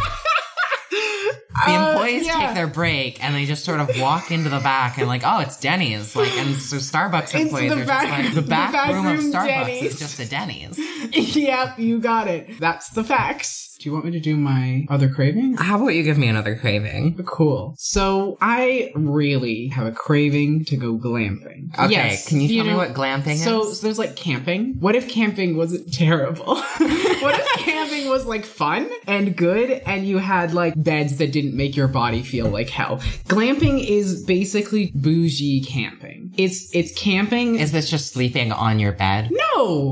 [1.65, 2.34] The Uh, employees yeah.
[2.48, 5.39] take their break and they just sort of walk into the back and like, oh,
[5.39, 6.15] it's Denny's.
[6.15, 9.20] Like, and so Starbucks employees are back- just like, the the back, back room, of
[9.20, 9.93] Starbucks Denny's.
[9.93, 10.80] is just a Denny's.
[11.36, 12.60] yep, you got it.
[12.60, 13.66] That's the facts.
[13.80, 15.56] Do you want me to do my other craving?
[15.58, 17.16] How about you give me another craving?
[17.26, 17.76] Cool.
[17.78, 21.74] So I really have a craving to go glamping.
[21.78, 23.80] Okay, Yes, can you tell me know- what glamping so, is?
[23.80, 24.76] so there's like camping.
[24.80, 26.56] What if camping wasn't terrible?
[26.56, 31.56] what if camping was like fun and good and you had like beds that didn't
[31.56, 32.98] make your body feel like hell?
[33.28, 36.34] Glamping is basically bougie camping.
[36.38, 39.30] It's it's camping Is this just sleeping on your bed?
[39.32, 39.46] no,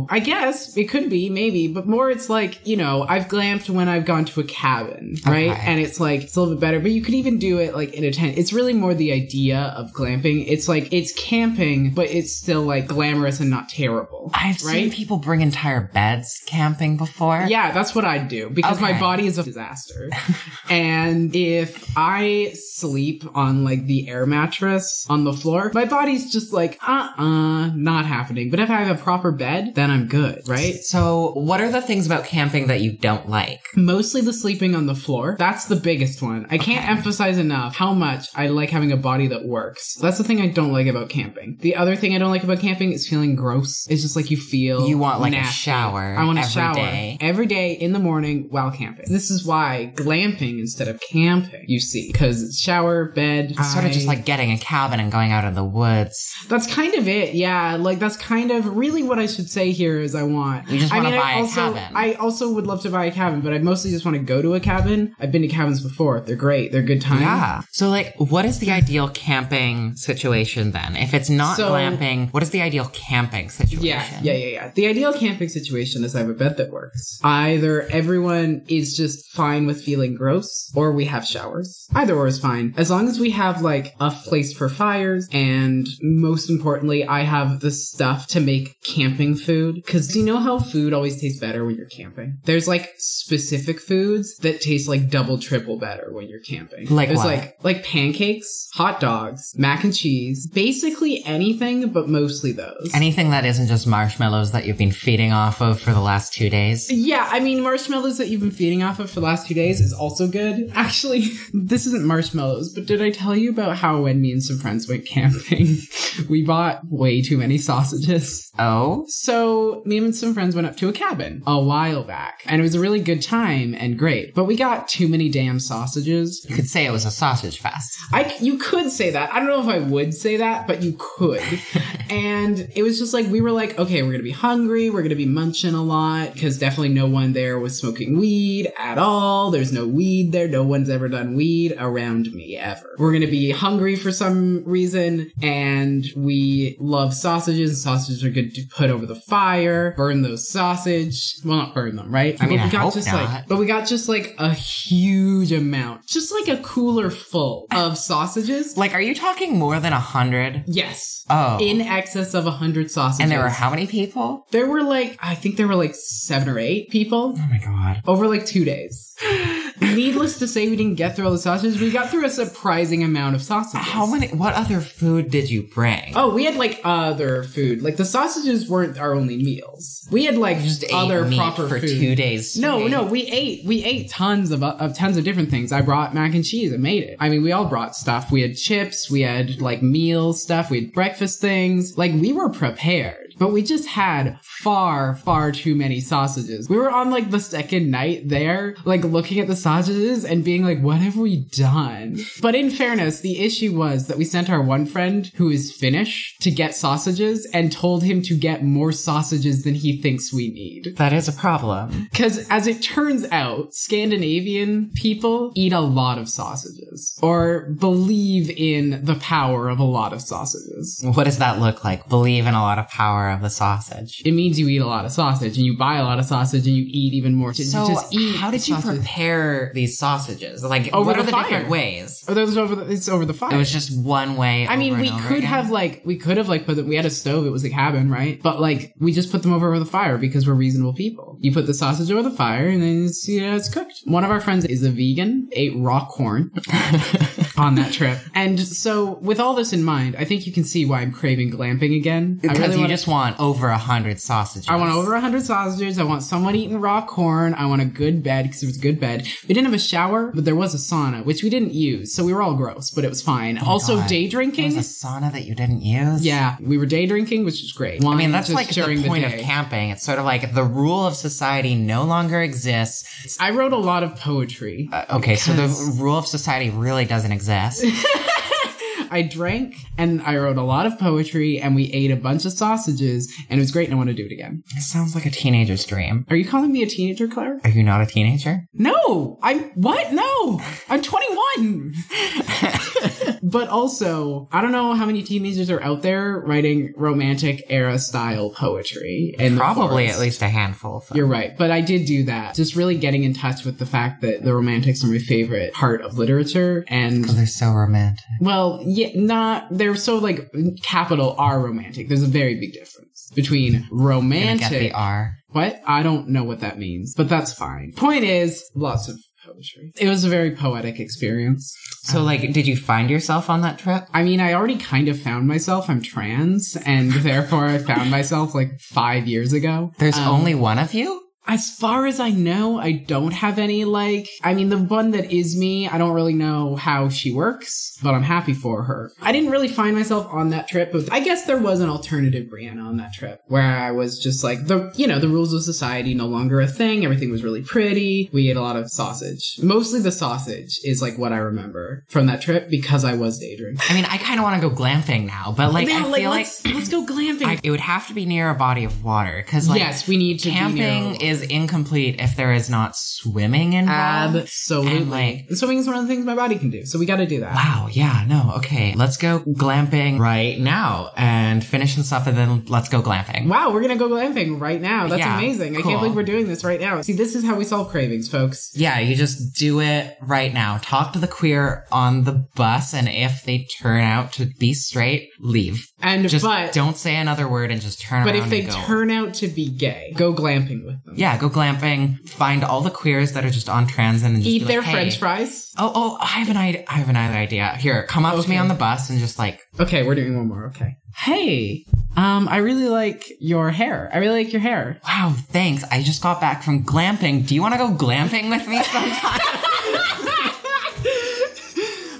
[0.10, 3.88] I guess it could be, maybe, but more it's like, you know, I've glamped when
[3.88, 5.52] I've gone to a cabin, right?
[5.52, 5.62] Okay.
[5.66, 7.94] And it's like, it's a little bit better, but you could even do it like
[7.94, 8.38] in a tent.
[8.38, 10.46] It's really more the idea of glamping.
[10.48, 14.32] It's like, it's camping, but it's still like glamorous and not terrible.
[14.34, 17.46] I've seen people bring entire beds camping before.
[17.48, 20.10] Yeah, that's what I'd do because my body is a disaster.
[20.70, 26.54] and if I sleep on like the air mattress on the floor, my body's just
[26.54, 28.50] like, uh uh, not happening.
[28.50, 30.76] But if I have a proper bed, then I'm good, right?
[30.76, 33.60] So, what are the things about camping that you don't like?
[33.76, 35.36] Mostly the sleeping on the floor.
[35.40, 36.48] That's the biggest one.
[36.50, 39.96] I can't emphasize enough how much I like having a body that works.
[40.02, 41.58] That's the thing I don't like about camping.
[41.62, 43.86] The other thing I don't like about camping is feeling gross.
[43.90, 46.74] It's just like you feel You want, like, a shower I want a every shower
[46.76, 47.18] day.
[47.22, 49.06] every day in the morning while camping.
[49.10, 51.66] This is why glamping instead of camping.
[51.68, 55.12] You see, because it's shower, bed, It's sort of just like getting a cabin and
[55.12, 56.34] going out in the woods.
[56.48, 57.34] that's kind of it.
[57.36, 60.70] Yeah, like that's kind of really what I should say here is I want.
[60.70, 61.96] You just I wanna mean, buy I a also, cabin.
[61.96, 64.42] I also would love to buy a cabin, but I mostly just want to go
[64.42, 65.16] to a cabin.
[65.20, 66.22] I've been to cabins before.
[66.22, 66.72] They're great.
[66.72, 67.22] They're good time.
[67.22, 67.62] Yeah.
[67.72, 70.96] So, like, what is the ideal camping situation then?
[70.96, 73.84] If it's not So- glamping, what is the ideal camping situation?
[73.86, 74.72] Yeah, yeah, yeah, yeah.
[74.74, 77.20] The ideal camping situation is I have a bed that works.
[77.24, 81.88] Either everyone is just fine with feeling gross, or we have showers.
[81.94, 82.74] Either or is fine.
[82.78, 87.60] As long as we have like a place for fires, and most importantly, I have
[87.60, 89.86] the stuff to make camping food.
[89.86, 92.40] Cause do you know how food always tastes better when you're camping?
[92.46, 96.88] There's like specific foods that taste like double, triple better when you're camping.
[96.90, 97.28] Like There's what?
[97.28, 102.92] like like pancakes, hot dogs, mac and cheese, basically anything, but mostly those.
[102.94, 106.50] Anything that isn't just marshmallows that you've been feeding off of for the last two
[106.50, 106.92] days.
[106.92, 109.80] Yeah, I mean, marshmallows that you've been feeding off of for the last two days
[109.82, 110.72] is also good.
[110.74, 114.58] Actually, this isn't marshmallows, but did I tell you about how when me and some
[114.58, 115.78] friends went camping,
[116.30, 118.52] we bought way too many sausages?
[118.58, 119.06] Oh?
[119.26, 122.64] So, me and some friends went up to a cabin a while back, and it
[122.64, 126.46] was a really good time and great, but we got too many damn sausages.
[126.48, 127.98] You could say it was a sausage fest.
[128.14, 129.34] I, you could say that.
[129.34, 131.42] I don't know if I would say that, but you could.
[132.10, 134.90] and it was just like, we were like, okay, we're going to be hungry.
[134.90, 138.72] We're going to be munching a lot because definitely no one there was smoking weed
[138.78, 139.52] at all.
[139.52, 140.48] There's no weed there.
[140.48, 142.96] No one's ever done weed around me ever.
[142.98, 147.82] We're going to be hungry for some reason and we love sausages.
[147.82, 151.36] Sausages are good to put over the fire, burn those sausage.
[151.44, 152.38] Well, not burn them, right?
[152.42, 153.24] I mean, but we I got just not.
[153.24, 157.98] like, but we got just like a huge amount, just like a cooler full of
[157.98, 158.78] sausages.
[158.78, 160.64] Like, are you talking more than a hundred?
[160.68, 161.26] Yes.
[161.30, 161.58] Oh.
[161.60, 163.20] In excess of a hundred sausages.
[163.22, 164.46] and there were how many people?
[164.52, 168.02] There were like, I think there were like seven or eight people Oh my god.
[168.06, 169.16] over like two days.
[169.82, 171.80] Needless to say, we didn't get through all the sausages.
[171.80, 173.86] We got through a surprising amount of sausages.
[173.86, 174.28] How many?
[174.30, 176.14] What other food did you bring?
[176.16, 177.82] Oh, we had like other food.
[177.82, 180.08] Like the sausages weren't our only meals.
[180.12, 181.90] We had like just other proper for food.
[181.90, 182.58] two days.
[182.58, 185.72] No, no, we ate we ate tons of, of tons of different things.
[185.72, 187.18] I brought mac and cheese and made it.
[187.20, 188.32] I mean, we all brought stuff.
[188.32, 191.98] We had chips, we had like meal stuff, we had breakfast things.
[191.98, 193.25] Like we were prepared.
[193.38, 196.70] But we just had far, far too many sausages.
[196.70, 200.64] We were on like the second night there, like looking at the sausages and being
[200.64, 202.18] like, what have we done?
[202.42, 206.38] But in fairness, the issue was that we sent our one friend who is Finnish
[206.42, 210.96] to get sausages and told him to get more sausages than he thinks we need.
[210.98, 212.08] That is a problem.
[212.12, 219.04] Because as it turns out, Scandinavian people eat a lot of sausages or believe in
[219.04, 221.02] the power of a lot of sausages.
[221.04, 222.08] What does that look like?
[222.08, 224.22] Believe in a lot of power more of the sausage.
[224.26, 226.68] It means you eat a lot of sausage and you buy a lot of sausage
[226.68, 227.54] and you eat even more.
[227.54, 228.98] So, you just eat how did you sausage.
[229.00, 230.64] prepare these sausages?
[230.64, 231.44] Like, Over what the are the fire.
[231.44, 232.26] different ways?
[232.28, 233.54] Oh, was over the, it's over the fire.
[233.54, 234.68] It was just one way.
[234.68, 236.86] I mean, we could have like we could have like put it.
[236.86, 237.46] We had a stove.
[237.46, 238.42] It was a cabin, right?
[238.42, 241.38] But like we just put them over the fire because we're reasonable people.
[241.42, 244.02] You put the sausage over the fire and then it's you know it's cooked.
[244.06, 246.52] One of our friends is a vegan, ate raw corn
[247.58, 250.86] on that trip, and so with all this in mind, I think you can see
[250.86, 252.36] why I'm craving glamping again.
[252.42, 254.68] Because really you wanna- just want over a hundred sausages.
[254.70, 255.98] I want over a 100 sausages.
[256.00, 257.54] I want someone eating raw corn.
[257.54, 259.28] I want a good bed because it was a good bed.
[259.48, 262.14] We didn't have a shower, but there was a sauna, which we didn't use.
[262.14, 263.58] So we were all gross, but it was fine.
[263.58, 264.10] also, Oh God.
[264.10, 264.76] day drinking.
[264.76, 266.26] was a sauna that you didn't use.
[266.26, 268.04] Yeah, we were day drinking, which was great.
[268.04, 269.90] I mean, that's like the point the of camping.
[269.92, 273.38] It's sort of like the rule of society no longer exists.
[273.40, 274.90] I wrote a lot of poetry.
[274.92, 275.68] Uh, okay, so the
[276.02, 277.45] rule of society really doesn't exist.
[279.12, 282.52] I drank and I wrote a lot of poetry and we ate a bunch of
[282.52, 284.64] sausages and it was great and I want to do it again.
[284.76, 286.26] it sounds like a teenager's dream.
[286.30, 287.60] Are you calling me a teenager, Claire?
[287.64, 288.68] Are you not a teenager?
[288.74, 290.12] No, I'm what?
[290.12, 291.94] No, I'm 21.
[293.44, 298.50] but also, I don't know how many teenagers are out there writing romantic era style
[298.52, 299.36] poetry.
[299.40, 300.98] And Probably at least a handful.
[300.98, 301.18] Of them.
[301.18, 302.56] You're right, but I did do that.
[302.56, 306.02] Just really getting in touch with the fact that the romantics are my favorite part
[306.02, 306.86] of literature.
[306.88, 308.24] And Because they're so romantic.
[308.42, 310.50] well, yeah, not, they're so like
[310.84, 312.08] capital R romantic.
[312.08, 314.70] There's a very big difference between Gonna get romantic.
[314.70, 315.38] the R.
[315.50, 315.82] What?
[315.86, 317.94] I don't know what that means, but that's fine.
[317.96, 319.18] Point is, lots of
[319.56, 319.92] poetry.
[319.98, 321.74] It was a very poetic experience.
[322.04, 324.06] So, like, did you find yourself on that trip?
[324.14, 325.90] I mean, I already kind of found myself.
[325.90, 329.92] I'm trans, and therefore I found myself like five years ago.
[329.98, 331.22] There's Um, only one of you?
[331.48, 335.32] As far as I know, I don't have any like, I mean, the one that
[335.32, 339.12] is me, I don't really know how she works, but I'm happy for her.
[339.22, 342.48] I didn't really find myself on that trip, but I guess there was an alternative
[342.52, 345.64] Brianna on that trip where I was just like, the, you know, the rules of
[345.64, 347.04] society no longer a thing.
[347.06, 348.30] Everything was really pretty.
[348.34, 349.58] We ate a lot of sausage.
[349.62, 353.56] Mostly the sausage is like what I remember from that trip because I was day
[353.56, 353.82] drinking.
[353.90, 356.12] I mean, I kind of want to go glamping now, but like, Yeah, I feel
[356.12, 357.46] like let's, let's go glamping.
[357.46, 360.18] I, it would have to be near a body of water because, like, yes, we
[360.18, 364.36] need to be camping near- is incomplete if there is not swimming involved.
[364.36, 364.98] Absolutely.
[364.98, 367.06] And, like- And swimming is one of the things my body can do, so we
[367.06, 367.54] got to do that.
[367.56, 368.94] Wow, yeah, no, okay.
[368.96, 373.48] Let's go glamping right now and finish this up and then let's go glamping.
[373.48, 375.08] Wow, we're gonna go glamping right now.
[375.08, 375.76] That's Yeah, amazing.
[375.78, 377.02] I can't believe we're doing this right now.
[377.02, 378.72] See, this is how we solve cravings, folks.
[378.76, 380.80] Yeah, you just do it right now.
[380.82, 385.30] Talk to the queer on the bus and if they turn out to be straight,
[385.40, 385.88] leave.
[386.02, 389.34] And Just but don't say another word and just turn but if they turn out
[389.36, 391.16] to be gay, go glamping with them.
[391.16, 392.28] yeah, go glamping.
[392.30, 394.94] Find all the queers that are just on trans and just Eat their like, hey,
[394.94, 395.72] French fries.
[395.78, 396.86] Oh, oh, I have an idea.
[396.88, 397.76] I have another idea.
[397.78, 400.48] Here, come up to me on the bus and just like, Okay, we're doing one
[400.48, 400.68] more.
[400.68, 400.98] Okay.
[401.16, 401.86] Hey,
[402.16, 404.10] um, I really like your hair.
[404.14, 405.00] I really like your hair.
[405.08, 405.84] wow, thanks.
[405.92, 407.48] I just got back from glamping.
[407.48, 409.40] Do you want to go glamping with me sometime?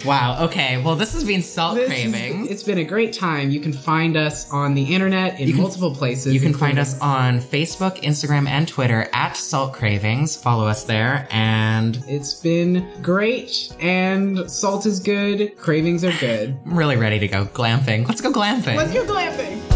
[0.06, 0.46] wow.
[0.46, 0.82] Okay.
[0.82, 2.46] Well, this has been salt This craving.
[2.46, 3.50] is- it's been a great time.
[3.52, 6.34] You can find us on the internet in can- multiple places.
[6.34, 10.36] You can find us on Facebook, Instagram, and Twitter at Salt Cravings.
[10.36, 11.28] Follow us there.
[11.32, 15.58] And It's been great, and salt is good.
[15.58, 16.56] Cravings are good.
[16.66, 18.08] I'm really ready to go glamping.
[18.08, 18.76] Let's go glamping.
[18.76, 19.75] Let's go glamping.